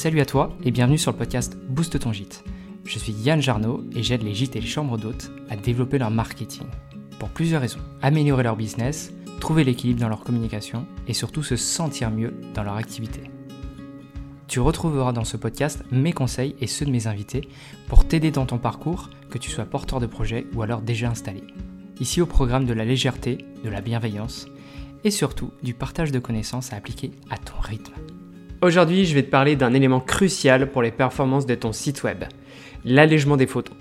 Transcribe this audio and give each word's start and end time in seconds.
Salut 0.00 0.20
à 0.20 0.24
toi 0.24 0.56
et 0.64 0.70
bienvenue 0.70 0.96
sur 0.96 1.12
le 1.12 1.18
podcast 1.18 1.58
Boost 1.68 1.98
ton 1.98 2.10
gîte. 2.10 2.42
Je 2.86 2.98
suis 2.98 3.12
Yann 3.12 3.42
Jarno 3.42 3.84
et 3.94 4.02
j'aide 4.02 4.22
les 4.22 4.32
gîtes 4.32 4.56
et 4.56 4.60
les 4.62 4.66
chambres 4.66 4.96
d'hôtes 4.96 5.30
à 5.50 5.56
développer 5.56 5.98
leur 5.98 6.10
marketing. 6.10 6.66
Pour 7.18 7.28
plusieurs 7.28 7.60
raisons. 7.60 7.82
Améliorer 8.00 8.44
leur 8.44 8.56
business, 8.56 9.12
trouver 9.40 9.62
l'équilibre 9.62 10.00
dans 10.00 10.08
leur 10.08 10.24
communication 10.24 10.86
et 11.06 11.12
surtout 11.12 11.42
se 11.42 11.56
sentir 11.56 12.10
mieux 12.10 12.32
dans 12.54 12.62
leur 12.62 12.76
activité. 12.76 13.24
Tu 14.48 14.58
retrouveras 14.58 15.12
dans 15.12 15.24
ce 15.24 15.36
podcast 15.36 15.84
mes 15.92 16.14
conseils 16.14 16.56
et 16.62 16.66
ceux 16.66 16.86
de 16.86 16.92
mes 16.92 17.06
invités 17.06 17.46
pour 17.86 18.08
t'aider 18.08 18.30
dans 18.30 18.46
ton 18.46 18.56
parcours, 18.56 19.10
que 19.28 19.36
tu 19.36 19.50
sois 19.50 19.66
porteur 19.66 20.00
de 20.00 20.06
projet 20.06 20.46
ou 20.54 20.62
alors 20.62 20.80
déjà 20.80 21.10
installé. 21.10 21.44
Ici 22.00 22.22
au 22.22 22.26
programme 22.26 22.64
de 22.64 22.72
la 22.72 22.86
légèreté, 22.86 23.44
de 23.62 23.68
la 23.68 23.82
bienveillance 23.82 24.46
et 25.04 25.10
surtout 25.10 25.50
du 25.62 25.74
partage 25.74 26.10
de 26.10 26.18
connaissances 26.20 26.72
à 26.72 26.76
appliquer 26.76 27.10
à 27.28 27.36
ton 27.36 27.60
rythme. 27.60 27.92
Aujourd'hui, 28.62 29.06
je 29.06 29.14
vais 29.14 29.22
te 29.22 29.30
parler 29.30 29.56
d'un 29.56 29.72
élément 29.72 30.00
crucial 30.00 30.70
pour 30.70 30.82
les 30.82 30.90
performances 30.90 31.46
de 31.46 31.54
ton 31.54 31.72
site 31.72 32.02
web, 32.02 32.24
l'allègement 32.84 33.38
des 33.38 33.46
photos. 33.46 33.74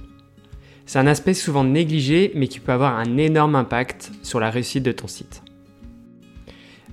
C'est 0.86 1.00
un 1.00 1.08
aspect 1.08 1.34
souvent 1.34 1.66
négligé 1.66 2.32
mais 2.34 2.48
qui 2.48 2.62
peut 2.62 2.72
avoir 2.72 2.98
un 2.98 3.18
énorme 3.18 3.56
impact 3.56 4.10
sur 4.23 4.40
la 4.40 4.50
réussite 4.50 4.84
de 4.84 4.94
ton 4.94 5.08
site. 5.08 5.44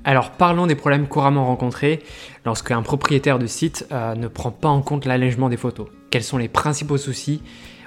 Alors 0.03 0.33
parlons 0.33 0.67
des 0.67 0.75
problèmes 0.75 1.07
couramment 1.07 1.47
rencontrés 1.47 2.01
lorsque 2.45 2.73
un 2.73 2.83
propriétaire 2.83 3.39
de 3.39 3.47
site 3.47 3.87
euh, 3.93 4.17
ne 4.17 4.27
prend 4.27 4.51
pas 4.51 4.69
en 4.69 4.83
compte 4.83 5.05
l'allègement 5.05 5.49
des 5.49 5.57
photos. 5.57 5.87
Quels 6.11 6.25
sont 6.25 6.39
les 6.39 6.49
principaux 6.49 6.99
soucis 6.99 7.41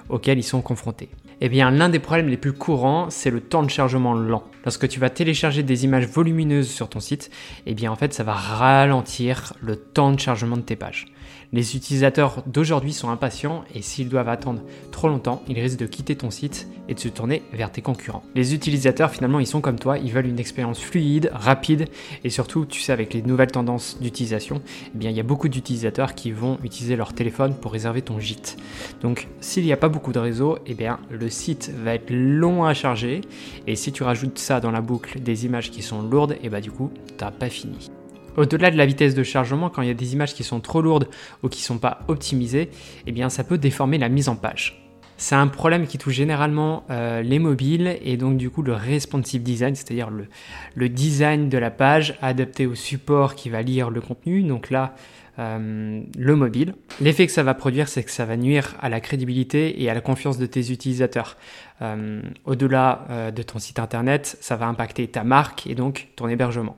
auxquels 0.08 0.40
ils 0.40 0.44
sont 0.44 0.62
confrontés? 0.62 1.10
Eh 1.42 1.50
bien, 1.50 1.72
l'un 1.72 1.90
des 1.90 2.00
problèmes 2.00 2.28
les 2.28 2.38
plus 2.38 2.54
courants, 2.54 3.10
c'est 3.10 3.30
le 3.30 3.40
temps 3.40 3.64
de 3.64 3.70
chargement 3.70 4.14
lent. 4.14 4.44
Lorsque 4.66 4.88
tu 4.88 5.00
vas 5.00 5.10
télécharger 5.10 5.64
des 5.64 5.86
images 5.86 6.08
volumineuses 6.08 6.70
sur 6.70 6.90
ton 6.90 7.00
site, 7.00 7.32
eh 7.66 7.74
bien, 7.74 7.92
en 7.92 7.96
fait, 7.96 8.14
ça 8.14 8.24
va 8.24 8.34
ralentir 8.34 9.54
le 9.62 9.78
temps 9.78 10.12
de 10.12 10.20
chargement 10.20 10.58
de 10.58 10.62
tes 10.62 10.76
pages. 10.76 11.08
Les 11.52 11.76
utilisateurs 11.76 12.44
d'aujourd'hui 12.46 12.94
sont 12.94 13.10
impatients 13.10 13.64
et 13.74 13.82
s'ils 13.82 14.08
doivent 14.08 14.30
attendre 14.30 14.62
trop 14.92 15.08
longtemps, 15.08 15.42
ils 15.48 15.60
risquent 15.60 15.80
de 15.80 15.88
quitter 15.88 16.16
ton 16.16 16.30
site 16.30 16.68
et 16.88 16.94
de 16.94 17.00
se 17.00 17.08
tourner 17.08 17.42
vers 17.54 17.72
tes 17.72 17.82
concurrents. 17.82 18.22
Les 18.36 18.54
utilisateurs, 18.54 19.10
finalement, 19.10 19.40
ils 19.40 19.48
sont 19.48 19.60
comme 19.60 19.80
toi, 19.80 19.98
ils 19.98 20.12
veulent 20.12 20.28
une 20.28 20.40
expérience 20.40 20.80
fluide, 20.80 21.32
rapide 21.34 21.88
et 22.24 22.30
surtout, 22.30 22.66
tu 22.66 22.82
sais, 22.82 22.92
avec 22.92 23.16
les 23.16 23.24
nouvelles 23.24 23.52
tendances 23.52 23.98
d'utilisation, 24.00 24.62
eh 24.94 24.98
bien, 24.98 25.10
il 25.10 25.18
y 25.18 25.20
a 25.20 25.24
beaucoup 25.24 25.50
d'utilisateurs 25.50 26.14
qui 26.14 26.32
vont 26.32 26.60
utiliser 26.64 26.96
leur 26.96 27.14
téléphone 27.14 27.56
pour 27.56 27.72
réserver 27.72 28.04
ton 28.04 28.20
gîte. 28.20 28.58
Donc, 29.02 29.28
s'il 29.42 29.64
n'y 29.64 29.74
a 29.74 29.78
pas 29.78 29.90
beaucoup 29.90 30.12
de 30.12 30.20
réseau, 30.20 30.60
eh 30.68 30.76
bien, 30.76 31.00
le 31.10 31.30
site 31.30 31.72
va 31.84 31.96
être 31.96 32.12
long 32.12 32.64
à 32.64 32.76
charger 32.76 33.22
et 33.66 33.76
si 33.76 33.92
tu 33.92 34.04
rajoutes 34.04 34.38
ça 34.38 34.60
dans 34.60 34.72
la 34.72 34.82
boucle 34.82 35.20
des 35.20 35.46
images 35.46 35.72
qui 35.72 35.82
sont 35.82 36.04
lourdes, 36.04 36.34
et 36.34 36.40
eh 36.44 36.50
bah, 36.50 36.62
du 36.62 36.72
coup, 36.72 36.92
t'as 37.18 37.32
pas 37.32 37.50
fini. 37.50 37.90
Au-delà 38.38 38.72
de 38.72 38.78
la 38.78 38.86
vitesse 38.86 39.16
de 39.16 39.24
chargement, 39.24 39.70
quand 39.70 39.82
il 39.82 39.88
y 39.88 39.92
a 39.92 39.96
des 39.96 40.14
images 40.14 40.34
qui 40.34 40.44
sont 40.44 40.60
trop 40.60 40.82
lourdes 40.82 41.08
ou 41.44 41.50
qui 41.50 41.62
ne 41.62 41.66
sont 41.66 41.78
pas 41.78 42.00
optimisées, 42.08 42.70
eh 43.08 43.12
bien 43.12 43.30
ça 43.30 43.44
peut 43.44 43.58
déformer 43.58 43.98
la 43.98 44.10
mise 44.10 44.30
en 44.30 44.36
page. 44.36 44.80
C'est 45.20 45.36
un 45.36 45.48
problème 45.48 45.86
qui 45.86 45.98
touche 45.98 46.14
généralement 46.14 46.86
euh, 46.90 47.22
les 47.22 47.40
mobiles 47.40 47.98
et 48.06 48.16
donc 48.16 48.38
du 48.38 48.50
coup 48.50 48.62
le 48.62 48.72
responsive 48.72 49.44
design, 49.44 49.76
c'est-à-dire 49.76 50.10
le, 50.10 50.90
design 50.90 51.50
de 51.50 51.58
la 51.58 51.72
page 51.72 52.18
adapté 52.22 52.66
au 52.66 52.74
support 52.74 53.36
qui 53.36 53.50
va 53.50 53.62
lire 53.62 53.90
le 53.90 54.00
contenu. 54.00 54.44
Donc 54.44 54.70
là, 54.70 54.96
euh, 55.38 56.02
le 56.18 56.36
mobile. 56.38 56.74
L'effet 57.02 57.26
que 57.26 57.34
ça 57.34 57.44
va 57.44 57.54
produire, 57.54 57.90
c'est 57.90 58.04
que 58.04 58.12
ça 58.12 58.24
va 58.24 58.38
nuire 58.38 58.76
à 58.80 58.88
la 58.88 59.02
crédibilité 59.02 59.84
et 59.84 59.90
à 59.90 59.94
la 59.94 60.00
confiance 60.00 60.38
de 60.38 60.46
tes 60.46 60.72
utilisateurs. 60.72 61.36
Euh, 61.82 62.22
au-delà 62.46 63.32
de 63.36 63.44
ton 63.44 63.60
site 63.60 63.80
internet, 63.80 64.38
ça 64.40 64.56
va 64.56 64.68
impacter 64.68 65.06
ta 65.10 65.26
marque 65.26 65.68
et 65.68 65.76
donc 65.76 66.08
ton 66.16 66.30
hébergement. 66.30 66.78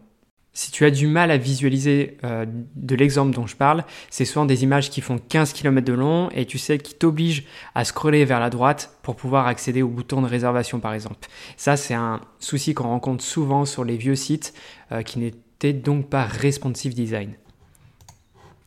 Si 0.54 0.70
tu 0.72 0.84
as 0.84 0.92
du 0.92 1.08
mal 1.08 1.32
à 1.32 1.38
visualiser 1.38 2.18
euh, 2.26 2.46
de 2.76 2.96
l'exemple 2.96 3.34
dont 3.34 3.48
je 3.48 3.56
parle, 3.56 3.86
c'est 4.10 4.26
souvent 4.26 4.46
des 4.46 4.64
images 4.64 4.90
qui 4.90 5.00
font 5.00 5.18
15 5.18 5.54
km 5.54 5.86
de 5.86 5.94
long 5.94 6.30
et 6.32 6.46
tu 6.46 6.58
sais 6.58 6.78
qui 6.78 6.94
t'obligent 6.94 7.46
à 7.74 7.86
scroller 7.86 8.26
vers 8.26 8.42
la 8.42 8.50
droite 8.50 8.98
pour 9.02 9.16
pouvoir 9.16 9.48
accéder 9.48 9.82
au 9.82 9.88
bouton 9.88 10.22
de 10.22 10.28
réservation 10.28 10.82
par 10.82 10.94
exemple. 10.94 11.30
Ça 11.56 11.78
c'est 11.78 11.94
un 11.94 12.20
souci 12.40 12.74
qu'on 12.74 12.90
rencontre 12.90 13.24
souvent 13.24 13.64
sur 13.64 13.86
les 13.86 13.96
vieux 13.96 14.16
sites 14.16 14.54
euh, 14.92 15.04
qui 15.04 15.20
n'étaient 15.20 15.74
donc 15.74 16.10
pas 16.10 16.26
responsive 16.26 16.94
design. 16.94 17.34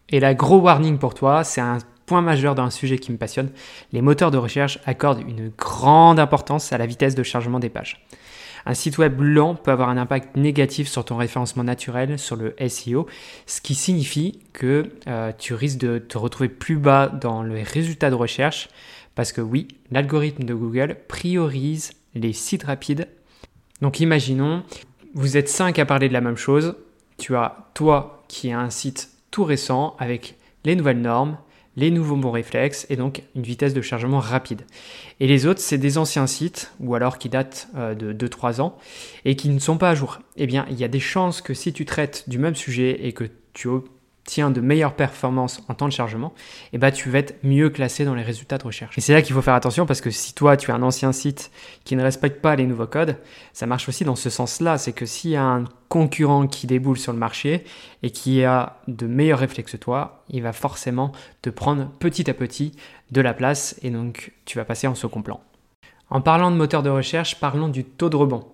Et 0.08 0.20
la 0.20 0.34
gros 0.34 0.60
warning 0.60 0.98
pour 0.98 1.12
toi, 1.12 1.44
c'est 1.44 1.60
un 1.60 1.78
point 2.06 2.22
majeur 2.22 2.54
d'un 2.54 2.70
sujet 2.70 2.98
qui 2.98 3.12
me 3.12 3.16
passionne. 3.16 3.50
Les 3.92 4.02
moteurs 4.02 4.30
de 4.30 4.38
recherche 4.38 4.78
accordent 4.86 5.20
une 5.20 5.50
grande 5.50 6.18
importance 6.18 6.72
à 6.72 6.78
la 6.78 6.86
vitesse 6.86 7.14
de 7.14 7.22
chargement 7.22 7.58
des 7.58 7.70
pages. 7.70 8.06
Un 8.66 8.74
site 8.74 8.98
web 8.98 9.20
lent 9.20 9.54
peut 9.54 9.70
avoir 9.70 9.88
un 9.88 9.96
impact 9.96 10.36
négatif 10.36 10.88
sur 10.88 11.04
ton 11.04 11.16
référencement 11.16 11.64
naturel, 11.64 12.18
sur 12.18 12.36
le 12.36 12.54
SEO, 12.68 13.06
ce 13.46 13.60
qui 13.60 13.74
signifie 13.74 14.40
que 14.52 14.90
euh, 15.06 15.32
tu 15.38 15.54
risques 15.54 15.78
de 15.78 15.98
te 15.98 16.16
retrouver 16.16 16.48
plus 16.48 16.76
bas 16.76 17.08
dans 17.08 17.42
les 17.42 17.62
résultats 17.62 18.10
de 18.10 18.14
recherche, 18.14 18.68
parce 19.14 19.32
que 19.32 19.40
oui, 19.40 19.68
l'algorithme 19.90 20.44
de 20.44 20.54
Google 20.54 20.96
priorise 21.08 21.92
les 22.14 22.32
sites 22.32 22.64
rapides. 22.64 23.08
Donc 23.82 24.00
imaginons, 24.00 24.62
vous 25.14 25.36
êtes 25.36 25.48
5 25.48 25.78
à 25.78 25.84
parler 25.84 26.08
de 26.08 26.14
la 26.14 26.20
même 26.20 26.36
chose, 26.36 26.76
tu 27.18 27.36
as 27.36 27.68
toi 27.74 28.24
qui 28.28 28.50
as 28.50 28.58
un 28.58 28.70
site 28.70 29.10
tout 29.30 29.44
récent 29.44 29.94
avec 29.98 30.36
les 30.64 30.74
nouvelles 30.74 31.00
normes, 31.00 31.36
les 31.76 31.90
nouveaux 31.90 32.16
bons 32.16 32.30
réflexes 32.30 32.86
et 32.90 32.96
donc 32.96 33.22
une 33.34 33.42
vitesse 33.42 33.74
de 33.74 33.80
chargement 33.80 34.20
rapide. 34.20 34.62
Et 35.20 35.26
les 35.26 35.46
autres, 35.46 35.60
c'est 35.60 35.78
des 35.78 35.98
anciens 35.98 36.26
sites 36.26 36.72
ou 36.80 36.94
alors 36.94 37.18
qui 37.18 37.28
datent 37.28 37.68
euh, 37.76 37.94
de 37.94 38.12
2-3 38.12 38.60
ans 38.60 38.76
et 39.24 39.36
qui 39.36 39.48
ne 39.48 39.58
sont 39.58 39.78
pas 39.78 39.90
à 39.90 39.94
jour. 39.94 40.20
Eh 40.36 40.46
bien, 40.46 40.66
il 40.70 40.78
y 40.78 40.84
a 40.84 40.88
des 40.88 41.00
chances 41.00 41.40
que 41.40 41.54
si 41.54 41.72
tu 41.72 41.84
traites 41.84 42.28
du 42.28 42.38
même 42.38 42.54
sujet 42.54 43.06
et 43.06 43.12
que 43.12 43.24
tu 43.52 43.68
tiens 44.24 44.50
de 44.50 44.60
meilleures 44.60 44.94
performances 44.94 45.62
en 45.68 45.74
temps 45.74 45.86
de 45.86 45.92
chargement, 45.92 46.32
et 46.72 46.76
eh 46.76 46.78
ben, 46.78 46.90
tu 46.90 47.10
vas 47.10 47.18
être 47.18 47.36
mieux 47.42 47.70
classé 47.70 48.04
dans 48.04 48.14
les 48.14 48.22
résultats 48.22 48.58
de 48.58 48.64
recherche. 48.64 48.96
Et 48.96 49.00
c'est 49.00 49.12
là 49.12 49.22
qu'il 49.22 49.34
faut 49.34 49.42
faire 49.42 49.54
attention 49.54 49.86
parce 49.86 50.00
que 50.00 50.10
si 50.10 50.34
toi 50.34 50.56
tu 50.56 50.70
as 50.70 50.74
un 50.74 50.82
ancien 50.82 51.12
site 51.12 51.50
qui 51.84 51.94
ne 51.96 52.02
respecte 52.02 52.40
pas 52.40 52.56
les 52.56 52.66
nouveaux 52.66 52.86
codes, 52.86 53.16
ça 53.52 53.66
marche 53.66 53.88
aussi 53.88 54.04
dans 54.04 54.16
ce 54.16 54.30
sens-là. 54.30 54.78
C'est 54.78 54.92
que 54.92 55.06
s'il 55.06 55.32
y 55.32 55.36
a 55.36 55.44
un 55.44 55.64
concurrent 55.88 56.46
qui 56.46 56.66
déboule 56.66 56.98
sur 56.98 57.12
le 57.12 57.18
marché 57.18 57.64
et 58.02 58.10
qui 58.10 58.44
a 58.44 58.80
de 58.88 59.06
meilleurs 59.06 59.38
réflexes 59.38 59.72
que 59.72 59.76
toi, 59.76 60.24
il 60.30 60.42
va 60.42 60.52
forcément 60.52 61.12
te 61.42 61.50
prendre 61.50 61.90
petit 61.98 62.28
à 62.30 62.34
petit 62.34 62.72
de 63.10 63.20
la 63.20 63.34
place 63.34 63.78
et 63.82 63.90
donc 63.90 64.32
tu 64.44 64.58
vas 64.58 64.64
passer 64.64 64.86
en 64.86 64.94
second 64.94 65.22
plan. 65.22 65.40
En 66.10 66.20
parlant 66.20 66.50
de 66.50 66.56
moteur 66.56 66.82
de 66.82 66.90
recherche, 66.90 67.40
parlons 67.40 67.68
du 67.68 67.84
taux 67.84 68.10
de 68.10 68.16
rebond. 68.16 68.44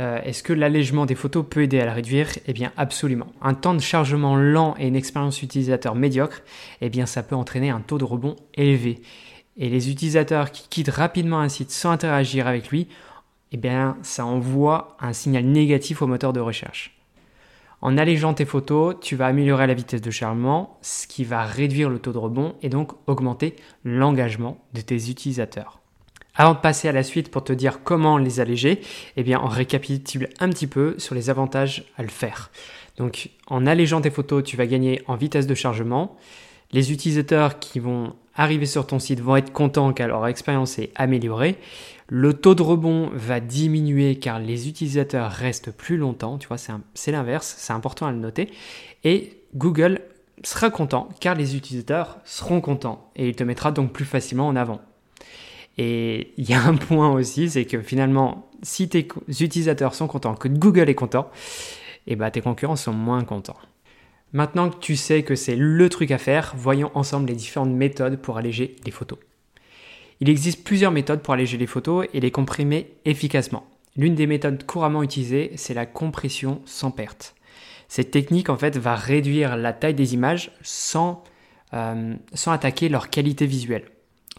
Euh, 0.00 0.20
est-ce 0.22 0.42
que 0.42 0.52
l'allègement 0.52 1.06
des 1.06 1.14
photos 1.14 1.44
peut 1.48 1.62
aider 1.62 1.80
à 1.80 1.84
le 1.84 1.92
réduire? 1.92 2.28
Eh 2.46 2.52
bien 2.52 2.72
absolument. 2.76 3.28
Un 3.40 3.54
temps 3.54 3.74
de 3.74 3.80
chargement 3.80 4.36
lent 4.36 4.74
et 4.78 4.88
une 4.88 4.96
expérience 4.96 5.42
utilisateur 5.42 5.94
médiocre, 5.94 6.42
eh 6.80 6.88
bien 6.88 7.06
ça 7.06 7.22
peut 7.22 7.36
entraîner 7.36 7.70
un 7.70 7.80
taux 7.80 7.98
de 7.98 8.04
rebond 8.04 8.36
élevé. 8.54 9.02
Et 9.56 9.68
les 9.68 9.90
utilisateurs 9.90 10.50
qui 10.50 10.68
quittent 10.68 10.88
rapidement 10.88 11.38
un 11.38 11.48
site 11.48 11.70
sans 11.70 11.90
interagir 11.90 12.48
avec 12.48 12.70
lui, 12.70 12.88
eh 13.52 13.56
bien 13.56 13.96
ça 14.02 14.26
envoie 14.26 14.96
un 15.00 15.12
signal 15.12 15.44
négatif 15.44 16.02
au 16.02 16.08
moteur 16.08 16.32
de 16.32 16.40
recherche. 16.40 16.98
En 17.80 17.98
allégeant 17.98 18.34
tes 18.34 18.46
photos, 18.46 18.96
tu 19.00 19.14
vas 19.14 19.26
améliorer 19.26 19.66
la 19.66 19.74
vitesse 19.74 20.00
de 20.00 20.10
chargement, 20.10 20.78
ce 20.80 21.06
qui 21.06 21.22
va 21.22 21.44
réduire 21.44 21.90
le 21.90 21.98
taux 21.98 22.12
de 22.12 22.18
rebond 22.18 22.54
et 22.62 22.70
donc 22.70 22.92
augmenter 23.06 23.54
l'engagement 23.84 24.58
de 24.72 24.80
tes 24.80 25.10
utilisateurs. 25.10 25.83
Avant 26.36 26.54
de 26.54 26.58
passer 26.58 26.88
à 26.88 26.92
la 26.92 27.04
suite 27.04 27.30
pour 27.30 27.44
te 27.44 27.52
dire 27.52 27.84
comment 27.84 28.18
les 28.18 28.40
alléger, 28.40 28.80
eh 29.16 29.22
bien, 29.22 29.40
on 29.42 29.46
récapitule 29.46 30.28
un 30.40 30.48
petit 30.48 30.66
peu 30.66 30.96
sur 30.98 31.14
les 31.14 31.30
avantages 31.30 31.84
à 31.96 32.02
le 32.02 32.08
faire. 32.08 32.50
Donc, 32.96 33.30
en 33.46 33.66
allégeant 33.66 34.00
tes 34.00 34.10
photos, 34.10 34.42
tu 34.42 34.56
vas 34.56 34.66
gagner 34.66 35.02
en 35.06 35.14
vitesse 35.14 35.46
de 35.46 35.54
chargement. 35.54 36.16
Les 36.72 36.92
utilisateurs 36.92 37.60
qui 37.60 37.78
vont 37.78 38.14
arriver 38.34 38.66
sur 38.66 38.86
ton 38.86 38.98
site 38.98 39.20
vont 39.20 39.36
être 39.36 39.52
contents 39.52 39.92
car 39.92 40.08
leur 40.08 40.26
expérience 40.26 40.78
est 40.80 40.90
améliorée. 40.96 41.56
Le 42.08 42.34
taux 42.34 42.56
de 42.56 42.62
rebond 42.62 43.10
va 43.14 43.38
diminuer 43.38 44.18
car 44.18 44.40
les 44.40 44.68
utilisateurs 44.68 45.30
restent 45.30 45.70
plus 45.70 45.96
longtemps. 45.96 46.38
Tu 46.38 46.48
vois, 46.48 46.58
c'est 46.58 47.12
l'inverse, 47.12 47.54
c'est 47.58 47.72
important 47.72 48.06
à 48.06 48.12
le 48.12 48.18
noter. 48.18 48.50
Et 49.04 49.38
Google 49.54 50.00
sera 50.42 50.70
content 50.70 51.08
car 51.20 51.36
les 51.36 51.56
utilisateurs 51.56 52.18
seront 52.24 52.60
contents 52.60 53.10
et 53.14 53.28
il 53.28 53.36
te 53.36 53.44
mettra 53.44 53.70
donc 53.70 53.92
plus 53.92 54.04
facilement 54.04 54.48
en 54.48 54.56
avant. 54.56 54.80
Et 55.78 56.32
il 56.36 56.48
y 56.48 56.54
a 56.54 56.62
un 56.62 56.76
point 56.76 57.10
aussi, 57.12 57.50
c'est 57.50 57.64
que 57.64 57.80
finalement, 57.80 58.50
si 58.62 58.88
tes 58.88 59.08
utilisateurs 59.28 59.94
sont 59.94 60.06
contents, 60.06 60.34
que 60.34 60.48
Google 60.48 60.88
est 60.88 60.94
content, 60.94 61.30
et 62.06 62.12
eh 62.12 62.16
ben 62.16 62.30
tes 62.30 62.42
concurrents 62.42 62.76
sont 62.76 62.92
moins 62.92 63.24
contents. 63.24 63.56
Maintenant 64.32 64.68
que 64.68 64.76
tu 64.78 64.96
sais 64.96 65.22
que 65.22 65.36
c'est 65.36 65.56
le 65.56 65.88
truc 65.88 66.10
à 66.10 66.18
faire, 66.18 66.54
voyons 66.56 66.90
ensemble 66.94 67.28
les 67.28 67.34
différentes 67.34 67.70
méthodes 67.70 68.16
pour 68.16 68.36
alléger 68.36 68.76
les 68.84 68.90
photos. 68.90 69.18
Il 70.20 70.28
existe 70.28 70.64
plusieurs 70.64 70.92
méthodes 70.92 71.22
pour 71.22 71.34
alléger 71.34 71.56
les 71.56 71.66
photos 71.66 72.06
et 72.12 72.20
les 72.20 72.30
comprimer 72.30 72.94
efficacement. 73.04 73.64
L'une 73.96 74.14
des 74.14 74.26
méthodes 74.26 74.66
couramment 74.66 75.02
utilisées, 75.02 75.52
c'est 75.56 75.74
la 75.74 75.86
compression 75.86 76.60
sans 76.64 76.90
perte. 76.90 77.34
Cette 77.88 78.10
technique 78.10 78.48
en 78.48 78.56
fait 78.56 78.76
va 78.76 78.96
réduire 78.96 79.56
la 79.56 79.72
taille 79.72 79.94
des 79.94 80.14
images 80.14 80.50
sans, 80.62 81.22
euh, 81.72 82.14
sans 82.32 82.52
attaquer 82.52 82.88
leur 82.88 83.10
qualité 83.10 83.46
visuelle. 83.46 83.84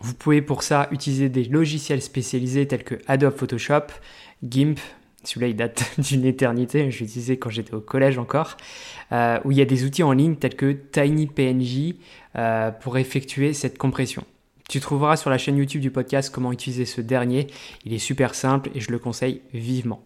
Vous 0.02 0.14
pouvez 0.14 0.42
pour 0.42 0.64
ça 0.64 0.88
utiliser 0.92 1.30
des 1.30 1.46
logiciels 1.46 2.02
spécialisés 2.02 2.68
tels 2.68 2.84
que 2.84 2.96
Adobe 3.08 3.36
Photoshop, 3.36 3.88
GIMP, 4.44 4.80
celui-là 5.24 5.48
il 5.48 5.56
date 5.56 5.84
d'une 5.98 6.26
éternité, 6.26 6.92
je 6.92 7.00
l'utilisais 7.04 7.38
quand 7.38 7.50
j'étais 7.50 7.74
au 7.74 7.82
collège 7.82 8.18
encore, 8.18 8.58
euh, 9.12 9.40
où 9.46 9.52
il 9.52 9.58
y 9.58 9.62
a 9.62 9.66
des 9.66 9.84
outils 9.86 10.04
en 10.04 10.12
ligne 10.12 10.36
tels 10.36 10.56
que 10.56 10.72
TinyPNG 10.72 11.96
euh, 12.36 12.72
pour 12.72 12.98
effectuer 12.98 13.54
cette 13.54 13.78
compression. 13.78 14.24
Tu 14.68 14.80
trouveras 14.80 15.16
sur 15.16 15.30
la 15.30 15.38
chaîne 15.38 15.58
YouTube 15.58 15.82
du 15.82 15.92
podcast 15.92 16.32
comment 16.34 16.52
utiliser 16.52 16.86
ce 16.86 17.02
dernier, 17.02 17.48
il 17.86 17.94
est 17.94 18.00
super 18.00 18.36
simple 18.36 18.72
et 18.74 18.80
je 18.80 18.92
le 18.92 19.00
conseille 19.00 19.42
vivement. 19.54 20.04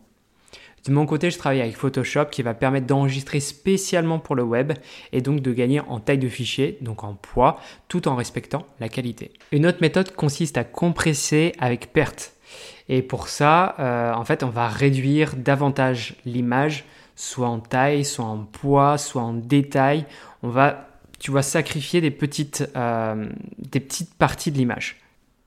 De 0.85 0.91
mon 0.91 1.05
côté, 1.05 1.29
je 1.29 1.37
travaille 1.37 1.61
avec 1.61 1.75
Photoshop 1.75 2.25
qui 2.25 2.41
va 2.41 2.53
permettre 2.53 2.87
d'enregistrer 2.87 3.39
spécialement 3.39 4.19
pour 4.19 4.35
le 4.35 4.43
web 4.43 4.73
et 5.11 5.21
donc 5.21 5.41
de 5.41 5.51
gagner 5.51 5.81
en 5.81 5.99
taille 5.99 6.17
de 6.17 6.29
fichier, 6.29 6.77
donc 6.81 7.03
en 7.03 7.13
poids, 7.13 7.59
tout 7.87 8.07
en 8.07 8.15
respectant 8.15 8.65
la 8.79 8.89
qualité. 8.89 9.31
Une 9.51 9.65
autre 9.65 9.79
méthode 9.81 10.15
consiste 10.15 10.57
à 10.57 10.63
compresser 10.63 11.53
avec 11.59 11.91
perte. 11.91 12.33
Et 12.87 13.01
pour 13.01 13.27
ça, 13.27 13.75
euh, 13.79 14.13
en 14.13 14.25
fait, 14.25 14.43
on 14.43 14.49
va 14.49 14.67
réduire 14.67 15.35
davantage 15.35 16.15
l'image, 16.25 16.85
soit 17.15 17.47
en 17.47 17.59
taille, 17.59 18.05
soit 18.05 18.25
en 18.25 18.39
poids, 18.39 18.97
soit 18.97 19.21
en 19.21 19.33
détail. 19.33 20.05
On 20.41 20.49
va, 20.49 20.87
tu 21.19 21.29
vois, 21.31 21.43
sacrifier 21.43 22.01
des 22.01 22.11
petites, 22.11 22.67
euh, 22.75 23.27
des 23.59 23.79
petites 23.79 24.13
parties 24.15 24.51
de 24.51 24.57
l'image. 24.57 24.97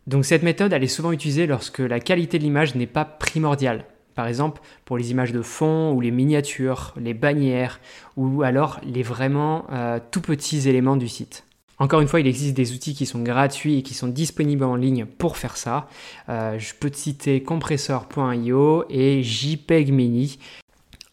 Donc 0.07 0.25
cette 0.25 0.43
méthode, 0.43 0.73
elle 0.73 0.83
est 0.83 0.89
souvent 0.89 1.13
utilisée 1.13 1.47
lorsque 1.47 1.79
la 1.79 2.01
qualité 2.01 2.39
de 2.39 2.45
l'image 2.45 2.75
n'est 2.75 2.87
pas 2.87 3.05
primordiale. 3.05 3.85
Par 4.15 4.27
exemple, 4.27 4.61
pour 4.85 4.99
les 4.99 5.11
images 5.11 5.33
de 5.33 5.43
fond 5.43 5.93
ou 5.93 6.01
les 6.01 6.11
miniatures, 6.11 6.95
les 6.97 7.15
bannières, 7.15 7.81
ou 8.17 8.43
alors 8.43 8.81
les 8.85 9.03
vraiment 9.03 9.67
euh, 9.73 9.99
tout 10.11 10.21
petits 10.21 10.69
éléments 10.69 10.97
du 10.97 11.09
site. 11.09 11.45
Encore 11.79 12.01
une 12.01 12.07
fois, 12.07 12.21
il 12.21 12.27
existe 12.27 12.55
des 12.55 12.75
outils 12.75 12.95
qui 12.95 13.07
sont 13.07 13.23
gratuits 13.23 13.79
et 13.79 13.83
qui 13.83 13.95
sont 13.95 14.07
disponibles 14.07 14.63
en 14.63 14.77
ligne 14.77 15.05
pour 15.05 15.37
faire 15.37 15.57
ça. 15.57 15.89
Euh, 16.29 16.59
je 16.59 16.75
peux 16.79 16.91
te 16.91 16.97
citer 16.97 17.43
compressor.io 17.43 18.85
et 18.89 19.23
JPEG 19.23 19.93
Mini. 19.93 20.39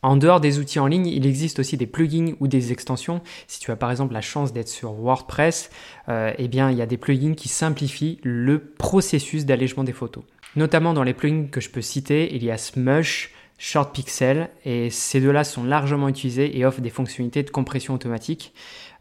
En 0.02 0.16
dehors 0.16 0.40
des 0.40 0.60
outils 0.60 0.80
en 0.80 0.88
ligne, 0.88 1.08
il 1.08 1.26
existe 1.26 1.60
aussi 1.60 1.76
des 1.76 1.88
plugins 1.88 2.34
ou 2.40 2.48
des 2.48 2.72
extensions. 2.72 3.22
Si 3.48 3.60
tu 3.60 3.72
as 3.72 3.76
par 3.76 3.92
exemple 3.92 4.14
la 4.14 4.22
chance 4.22 4.54
d'être 4.54 4.70
sur 4.70 4.94
WordPress, 4.94 5.72
euh, 6.08 6.34
eh 6.38 6.48
bien 6.48 6.72
il 6.72 6.78
y 6.78 6.82
a 6.82 6.86
des 6.86 6.98
plugins 6.98 7.34
qui 7.34 7.50
simplifient 7.50 8.20
le 8.24 8.60
processus 8.60 9.46
d'allègement 9.46 9.84
des 9.84 9.92
photos. 9.92 10.24
Notamment 10.56 10.94
dans 10.94 11.04
les 11.04 11.14
plugins 11.14 11.48
que 11.48 11.62
je 11.62 11.70
peux 11.70 11.82
citer, 11.82 12.34
il 12.36 12.44
y 12.44 12.52
a 12.52 12.58
Smush, 12.58 13.32
Short 13.58 13.94
Pixel, 13.94 14.50
et 14.66 14.90
ces 14.90 15.20
deux-là 15.22 15.44
sont 15.44 15.64
largement 15.64 16.10
utilisés 16.10 16.58
et 16.58 16.66
offrent 16.66 16.82
des 16.82 16.90
fonctionnalités 16.90 17.44
de 17.44 17.50
compression 17.50 17.94
automatique 17.94 18.54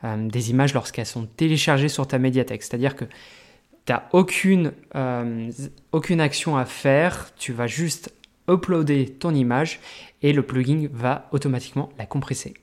euh, 0.05 0.29
des 0.29 0.51
images 0.51 0.75
lorsqu'elles 0.75 1.07
sont 1.07 1.27
téléchargées 1.27 1.89
sur 1.89 2.07
ta 2.07 2.19
médiathèque. 2.19 2.63
C'est-à-dire 2.63 2.97
que 2.97 3.05
tu 4.27 4.57
n'as 4.57 4.73
euh, 4.97 5.51
aucune 5.93 6.21
action 6.21 6.57
à 6.57 6.65
faire, 6.65 7.31
tu 7.37 7.53
vas 7.53 7.67
juste 7.67 8.13
uploader 8.49 9.07
ton 9.07 9.35
image 9.35 9.81
et 10.23 10.33
le 10.33 10.43
plugin 10.43 10.89
va 10.93 11.29
automatiquement 11.33 11.91
la 11.99 12.07
compresser. 12.07 12.55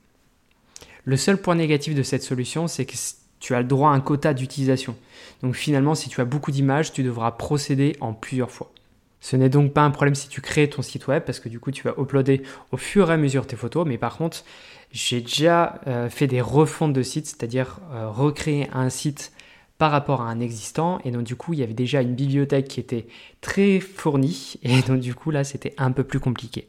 Le 1.03 1.17
seul 1.17 1.37
point 1.37 1.55
négatif 1.55 1.95
de 1.95 2.03
cette 2.03 2.23
solution, 2.23 2.67
c'est 2.67 2.85
que 2.85 2.95
tu 3.39 3.55
as 3.55 3.59
le 3.59 3.67
droit 3.67 3.91
à 3.91 3.93
un 3.93 3.99
quota 3.99 4.33
d'utilisation. 4.33 4.95
Donc 5.43 5.55
finalement, 5.55 5.95
si 5.95 6.09
tu 6.09 6.21
as 6.21 6.25
beaucoup 6.25 6.51
d'images, 6.51 6.91
tu 6.91 7.03
devras 7.03 7.31
procéder 7.31 7.95
en 7.99 8.13
plusieurs 8.13 8.51
fois. 8.51 8.71
Ce 9.19 9.35
n'est 9.35 9.49
donc 9.49 9.73
pas 9.73 9.81
un 9.81 9.91
problème 9.91 10.13
si 10.13 10.27
tu 10.29 10.41
crées 10.41 10.69
ton 10.69 10.81
site 10.81 11.07
web 11.07 11.23
parce 11.23 11.39
que 11.39 11.49
du 11.49 11.59
coup 11.59 11.71
tu 11.71 11.81
vas 11.81 11.95
uploader 11.97 12.43
au 12.71 12.77
fur 12.77 13.09
et 13.09 13.13
à 13.13 13.17
mesure 13.17 13.47
tes 13.47 13.55
photos. 13.55 13.85
Mais 13.87 13.97
par 13.97 14.17
contre, 14.17 14.43
j'ai 14.91 15.19
déjà 15.19 15.81
euh, 15.87 16.09
fait 16.09 16.27
des 16.27 16.41
refontes 16.41 16.93
de 16.93 17.01
sites, 17.01 17.25
c'est-à-dire 17.25 17.79
euh, 17.91 18.09
recréer 18.09 18.69
un 18.71 18.89
site 18.89 19.31
par 19.77 19.91
rapport 19.91 20.21
à 20.21 20.25
un 20.25 20.39
existant. 20.39 20.99
Et 21.05 21.11
donc 21.11 21.23
du 21.23 21.35
coup, 21.35 21.53
il 21.53 21.59
y 21.59 21.63
avait 21.63 21.73
déjà 21.73 22.01
une 22.01 22.13
bibliothèque 22.13 22.67
qui 22.67 22.79
était 22.79 23.07
très 23.41 23.79
fournie. 23.79 24.59
Et 24.63 24.81
donc 24.83 24.99
du 24.99 25.15
coup, 25.15 25.31
là, 25.31 25.43
c'était 25.43 25.73
un 25.77 25.91
peu 25.91 26.03
plus 26.03 26.19
compliqué. 26.19 26.67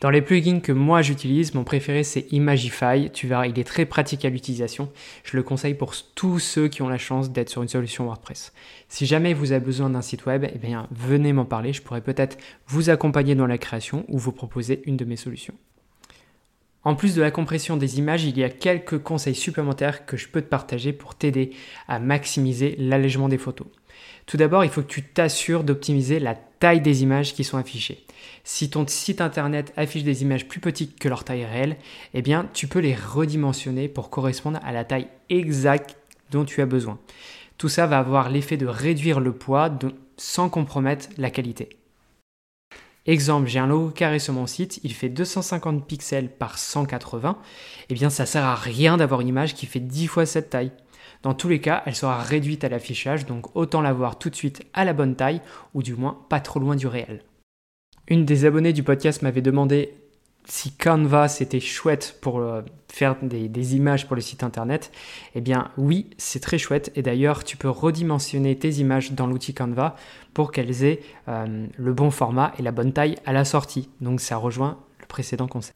Dans 0.00 0.08
les 0.08 0.22
plugins 0.22 0.60
que 0.60 0.72
moi 0.72 1.02
j'utilise, 1.02 1.52
mon 1.52 1.62
préféré 1.62 2.04
c'est 2.04 2.26
Imagify. 2.32 3.10
Tu 3.12 3.26
verras, 3.26 3.46
il 3.46 3.58
est 3.58 3.64
très 3.64 3.84
pratique 3.84 4.24
à 4.24 4.30
l'utilisation. 4.30 4.90
Je 5.24 5.36
le 5.36 5.42
conseille 5.42 5.74
pour 5.74 5.94
tous 6.14 6.38
ceux 6.38 6.68
qui 6.68 6.80
ont 6.80 6.88
la 6.88 6.96
chance 6.96 7.30
d'être 7.30 7.50
sur 7.50 7.62
une 7.62 7.68
solution 7.68 8.06
WordPress. 8.06 8.54
Si 8.88 9.04
jamais 9.04 9.34
vous 9.34 9.52
avez 9.52 9.62
besoin 9.62 9.90
d'un 9.90 10.00
site 10.00 10.24
web, 10.24 10.46
eh 10.50 10.58
bien 10.58 10.88
venez 10.90 11.34
m'en 11.34 11.44
parler. 11.44 11.74
Je 11.74 11.82
pourrais 11.82 12.00
peut-être 12.00 12.38
vous 12.66 12.88
accompagner 12.88 13.34
dans 13.34 13.46
la 13.46 13.58
création 13.58 14.06
ou 14.08 14.16
vous 14.16 14.32
proposer 14.32 14.80
une 14.86 14.96
de 14.96 15.04
mes 15.04 15.16
solutions. 15.16 15.54
En 16.82 16.94
plus 16.94 17.14
de 17.14 17.20
la 17.20 17.30
compression 17.30 17.76
des 17.76 17.98
images, 17.98 18.24
il 18.24 18.38
y 18.38 18.44
a 18.44 18.48
quelques 18.48 19.02
conseils 19.02 19.34
supplémentaires 19.34 20.06
que 20.06 20.16
je 20.16 20.28
peux 20.28 20.40
te 20.40 20.48
partager 20.48 20.94
pour 20.94 21.14
t'aider 21.14 21.50
à 21.88 21.98
maximiser 21.98 22.74
l'allègement 22.78 23.28
des 23.28 23.36
photos. 23.36 23.66
Tout 24.24 24.38
d'abord, 24.38 24.64
il 24.64 24.70
faut 24.70 24.80
que 24.80 24.86
tu 24.86 25.02
t'assures 25.02 25.62
d'optimiser 25.62 26.20
la 26.20 26.38
taille 26.60 26.80
des 26.80 27.02
images 27.02 27.34
qui 27.34 27.42
sont 27.42 27.58
affichées. 27.58 28.06
Si 28.44 28.70
ton 28.70 28.86
site 28.86 29.20
internet 29.20 29.72
affiche 29.76 30.04
des 30.04 30.22
images 30.22 30.46
plus 30.46 30.60
petites 30.60 30.98
que 30.98 31.08
leur 31.08 31.24
taille 31.24 31.44
réelle, 31.44 31.76
eh 32.14 32.22
bien, 32.22 32.48
tu 32.52 32.68
peux 32.68 32.78
les 32.78 32.94
redimensionner 32.94 33.88
pour 33.88 34.10
correspondre 34.10 34.60
à 34.62 34.72
la 34.72 34.84
taille 34.84 35.08
exacte 35.30 35.96
dont 36.30 36.44
tu 36.44 36.60
as 36.62 36.66
besoin. 36.66 36.98
Tout 37.58 37.68
ça 37.68 37.86
va 37.86 37.98
avoir 37.98 38.30
l'effet 38.30 38.56
de 38.56 38.66
réduire 38.66 39.20
le 39.20 39.32
poids 39.32 39.70
sans 40.16 40.48
compromettre 40.48 41.08
la 41.18 41.30
qualité. 41.30 41.70
Exemple, 43.06 43.48
j'ai 43.48 43.58
un 43.58 43.66
logo 43.66 43.90
carré 43.90 44.18
sur 44.18 44.34
mon 44.34 44.46
site, 44.46 44.80
il 44.84 44.92
fait 44.92 45.08
250 45.08 45.86
pixels 45.86 46.28
par 46.30 46.58
180. 46.58 47.38
Eh 47.88 47.94
bien, 47.94 48.10
ça 48.10 48.26
sert 48.26 48.44
à 48.44 48.54
rien 48.54 48.98
d'avoir 48.98 49.22
une 49.22 49.28
image 49.28 49.54
qui 49.54 49.66
fait 49.66 49.80
10 49.80 50.06
fois 50.06 50.26
cette 50.26 50.50
taille. 50.50 50.72
Dans 51.22 51.34
tous 51.34 51.48
les 51.48 51.60
cas, 51.60 51.82
elle 51.86 51.94
sera 51.94 52.22
réduite 52.22 52.64
à 52.64 52.68
l'affichage, 52.68 53.26
donc 53.26 53.54
autant 53.54 53.82
l'avoir 53.82 54.18
tout 54.18 54.30
de 54.30 54.36
suite 54.36 54.62
à 54.72 54.84
la 54.84 54.92
bonne 54.92 55.16
taille, 55.16 55.42
ou 55.74 55.82
du 55.82 55.94
moins 55.94 56.18
pas 56.28 56.40
trop 56.40 56.60
loin 56.60 56.76
du 56.76 56.86
réel. 56.86 57.22
Une 58.08 58.24
des 58.24 58.44
abonnées 58.44 58.72
du 58.72 58.82
podcast 58.82 59.22
m'avait 59.22 59.42
demandé 59.42 59.94
si 60.46 60.72
Canva 60.72 61.28
c'était 61.28 61.60
chouette 61.60 62.18
pour 62.20 62.38
euh, 62.38 62.62
faire 62.88 63.16
des, 63.22 63.76
images 63.76 64.06
pour 64.06 64.16
le 64.16 64.22
site 64.22 64.42
internet, 64.42 64.90
eh 65.34 65.40
bien 65.40 65.70
oui, 65.76 66.10
c'est 66.18 66.40
très 66.40 66.58
chouette. 66.58 66.90
Et 66.96 67.02
d'ailleurs, 67.02 67.44
tu 67.44 67.56
peux 67.56 67.70
redimensionner 67.70 68.58
tes 68.58 68.70
images 68.74 69.12
dans 69.12 69.26
l'outil 69.26 69.54
Canva 69.54 69.96
pour 70.34 70.50
qu'elles 70.52 70.84
aient 70.84 71.00
euh, 71.28 71.66
le 71.76 71.92
bon 71.92 72.10
format 72.10 72.52
et 72.58 72.62
la 72.62 72.72
bonne 72.72 72.92
taille 72.92 73.16
à 73.26 73.32
la 73.32 73.44
sortie. 73.44 73.88
Donc 74.00 74.20
ça 74.20 74.36
rejoint 74.36 74.78
le 75.00 75.06
précédent 75.06 75.46
conseil. 75.46 75.74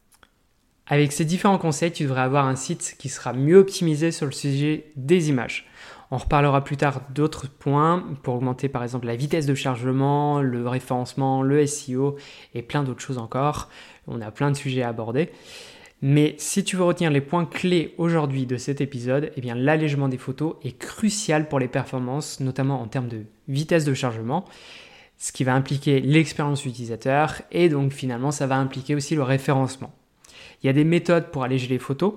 Avec 0.87 1.13
ces 1.13 1.25
différents 1.25 1.57
conseils, 1.57 1.93
tu 1.93 2.03
devrais 2.03 2.21
avoir 2.21 2.47
un 2.47 2.57
site 2.57 2.97
qui 2.99 3.09
sera 3.09 3.33
mieux 3.33 3.57
optimisé 3.57 4.13
sur 4.13 4.27
le 4.27 4.33
sujet 4.33 4.87
des 4.97 5.31
images. 5.31 5.67
On 6.11 6.19
reparlera 6.19 6.63
plus 6.63 6.77
tard 6.77 7.01
d'autres 7.15 7.49
points 7.49 8.05
pour 8.23 8.35
augmenter 8.35 8.69
par 8.69 8.83
exemple 8.83 9.07
la 9.07 9.17
vitesse 9.17 9.47
de 9.47 9.55
chargement, 9.55 10.43
le 10.43 10.69
référencement, 10.69 11.43
le 11.43 11.67
SEO 11.67 12.17
et 12.55 12.61
plein 12.61 12.83
d'autres 12.83 13.01
choses 13.01 13.17
encore. 13.17 13.71
On 14.07 14.21
a 14.21 14.31
plein 14.31 14.51
de 14.51 14.57
sujets 14.57 14.83
à 14.83 14.89
aborder. 14.89 15.31
Mais 16.03 16.35
si 16.37 16.63
tu 16.65 16.77
veux 16.77 16.85
retenir 16.85 17.11
les 17.11 17.23
points 17.23 17.47
clés 17.47 17.95
aujourd'hui 17.97 18.45
de 18.45 18.59
cet 18.59 18.83
épisode, 18.83 19.33
eh 19.37 19.41
bien 19.41 19.55
l'allègement 19.55 20.09
des 20.09 20.19
photos 20.19 20.57
est 20.63 20.77
crucial 20.77 21.49
pour 21.49 21.59
les 21.59 21.69
performances, 21.69 22.41
notamment 22.41 22.83
en 22.83 22.89
termes 22.89 23.09
de 23.09 23.23
vitesse 23.49 23.87
de 23.87 23.95
chargement, 23.95 24.45
ce 25.17 25.33
qui 25.33 25.45
va 25.45 25.55
impliquer 25.55 26.01
l'expérience 26.01 26.67
utilisateur 26.67 27.41
et 27.53 27.71
donc 27.71 27.93
finalement 27.93 28.33
ça 28.33 28.47
va 28.47 28.57
impliquer 28.57 28.95
aussi 28.95 29.15
le 29.15 29.23
référencement. 29.23 29.95
Il 30.65 30.69
y 30.69 30.71
a 30.71 30.73
des 30.73 30.85
méthodes 30.85 31.27
pour 31.31 31.45
alléger 31.45 31.69
les 31.69 31.79
photos. 31.79 32.15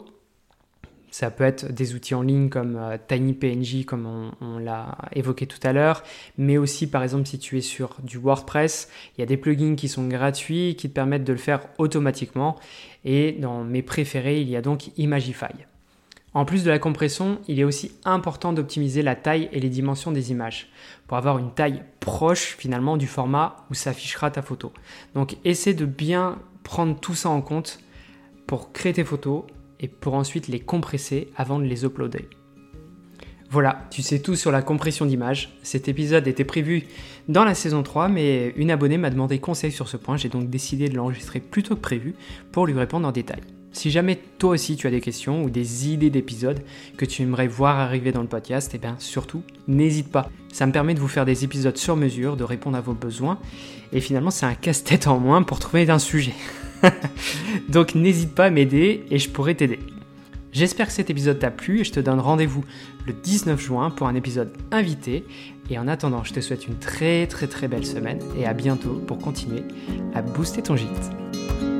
Ça 1.11 1.31
peut 1.31 1.43
être 1.43 1.69
des 1.69 1.95
outils 1.95 2.15
en 2.15 2.21
ligne 2.21 2.47
comme 2.47 2.77
euh, 2.77 2.97
TinyPNG, 3.05 3.83
comme 3.85 4.31
on, 4.39 4.57
l'a 4.57 4.97
évoqué 5.13 5.47
tout 5.47 5.59
à 5.63 5.73
l'heure, 5.73 6.03
mais 6.37 6.57
aussi 6.57 6.87
par 6.87 7.03
exemple 7.03 7.27
si 7.27 7.39
tu 7.39 7.57
es 7.57 7.61
sur 7.61 7.97
du 8.03 8.17
WordPress, 8.17 8.89
il 9.17 9.21
y 9.21 9.23
a 9.23 9.25
des 9.25 9.35
plugins 9.35 9.75
qui 9.75 9.89
sont 9.89 10.07
gratuits 10.07 10.75
qui 10.77 10.87
te 10.87 10.93
permettent 10.93 11.25
de 11.25 11.33
le 11.33 11.39
faire 11.39 11.67
automatiquement. 11.77 12.55
Et 13.03 13.33
dans 13.33 13.65
mes 13.65 13.81
préférés, 13.81 14.39
il 14.39 14.49
y 14.49 14.55
a 14.55 14.61
donc 14.61 14.91
Imagify. 14.97 15.53
En 16.33 16.45
plus 16.45 16.63
de 16.63 16.69
la 16.69 16.79
compression, 16.79 17.39
il 17.49 17.59
est 17.59 17.65
aussi 17.65 17.91
important 18.05 18.53
d'optimiser 18.53 19.01
la 19.01 19.15
taille 19.15 19.49
et 19.51 19.59
les 19.59 19.69
dimensions 19.69 20.11
des 20.11 20.31
images 20.31 20.69
pour 21.07 21.17
avoir 21.17 21.37
une 21.37 21.53
taille 21.53 21.83
proche 21.99 22.55
finalement 22.57 22.95
du 22.95 23.07
format 23.07 23.65
où 23.69 23.73
s'affichera 23.73 24.31
ta 24.31 24.41
photo. 24.41 24.71
Donc 25.15 25.35
essaie 25.43 25.73
de 25.73 25.85
bien 25.85 26.39
prendre 26.63 26.97
tout 26.97 27.15
ça 27.15 27.29
en 27.29 27.41
compte 27.41 27.79
pour 28.47 28.71
créer 28.71 28.93
tes 28.93 29.03
photos 29.03 29.43
et 29.79 29.87
pour 29.87 30.15
ensuite 30.15 30.47
les 30.47 30.59
compresser 30.59 31.29
avant 31.35 31.59
de 31.59 31.65
les 31.65 31.85
uploader. 31.85 32.27
Voilà, 33.49 33.87
tu 33.91 34.01
sais 34.01 34.19
tout 34.19 34.35
sur 34.35 34.51
la 34.51 34.61
compression 34.61 35.05
d'images. 35.05 35.53
Cet 35.63 35.87
épisode 35.87 36.27
était 36.27 36.43
prévu 36.43 36.83
dans 37.29 37.45
la 37.45 37.53
saison 37.53 37.81
3, 37.81 38.09
mais 38.09 38.53
une 38.57 38.71
abonnée 38.71 38.97
m'a 38.97 39.09
demandé 39.09 39.39
conseil 39.39 39.71
sur 39.71 39.87
ce 39.87 39.95
point, 39.95 40.17
j'ai 40.17 40.27
donc 40.27 40.49
décidé 40.49 40.89
de 40.89 40.95
l'enregistrer 40.95 41.39
plus 41.39 41.63
tôt 41.63 41.75
que 41.75 41.81
prévu 41.81 42.15
pour 42.51 42.65
lui 42.65 42.73
répondre 42.73 43.07
en 43.07 43.13
détail. 43.13 43.39
Si 43.71 43.91
jamais 43.91 44.19
toi 44.37 44.51
aussi 44.51 44.75
tu 44.75 44.87
as 44.87 44.91
des 44.91 45.01
questions 45.01 45.43
ou 45.43 45.49
des 45.49 45.87
idées 45.87 46.09
d'épisodes 46.09 46.61
que 46.97 47.05
tu 47.05 47.21
aimerais 47.21 47.47
voir 47.47 47.77
arriver 47.77 48.11
dans 48.11 48.21
le 48.21 48.27
podcast, 48.27 48.71
eh 48.73 48.79
bien 48.79 48.95
surtout 48.97 49.43
n'hésite 49.67 50.11
pas. 50.11 50.29
Ça 50.51 50.65
me 50.65 50.71
permet 50.71 50.93
de 50.93 50.99
vous 50.99 51.07
faire 51.07 51.25
des 51.25 51.43
épisodes 51.43 51.77
sur 51.77 51.95
mesure, 51.95 52.35
de 52.35 52.43
répondre 52.43 52.75
à 52.75 52.81
vos 52.81 52.93
besoins, 52.93 53.39
et 53.93 54.01
finalement 54.01 54.31
c'est 54.31 54.45
un 54.45 54.55
casse-tête 54.55 55.07
en 55.07 55.19
moins 55.19 55.43
pour 55.43 55.59
trouver 55.59 55.89
un 55.89 55.99
sujet. 55.99 56.33
Donc 57.69 57.95
n'hésite 57.95 58.33
pas 58.33 58.45
à 58.45 58.49
m'aider 58.49 59.05
et 59.09 59.19
je 59.19 59.29
pourrai 59.29 59.55
t'aider. 59.55 59.79
J'espère 60.51 60.87
que 60.87 60.93
cet 60.93 61.09
épisode 61.09 61.39
t'a 61.39 61.51
plu 61.51 61.81
et 61.81 61.83
je 61.83 61.91
te 61.91 61.99
donne 61.99 62.19
rendez-vous 62.19 62.63
le 63.05 63.13
19 63.13 63.59
juin 63.59 63.89
pour 63.91 64.07
un 64.07 64.15
épisode 64.15 64.51
invité. 64.71 65.23
Et 65.69 65.77
en 65.77 65.87
attendant, 65.87 66.23
je 66.23 66.33
te 66.33 66.39
souhaite 66.39 66.67
une 66.67 66.77
très 66.77 67.27
très 67.27 67.47
très 67.47 67.67
belle 67.67 67.85
semaine 67.85 68.19
et 68.37 68.45
à 68.45 68.53
bientôt 68.53 69.01
pour 69.05 69.19
continuer 69.19 69.63
à 70.15 70.21
booster 70.21 70.63
ton 70.63 70.75
gîte. 70.75 71.76